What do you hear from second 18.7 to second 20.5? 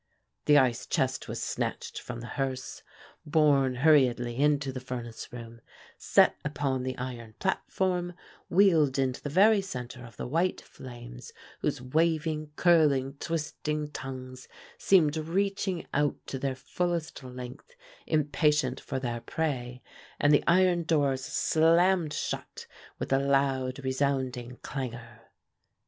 for their prey, and the